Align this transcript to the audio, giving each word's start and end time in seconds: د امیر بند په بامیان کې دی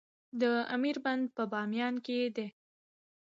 د 0.41 0.43
امیر 0.75 0.97
بند 1.05 1.23
په 1.35 1.43
بامیان 1.51 1.95
کې 2.05 2.17
دی 2.35 2.47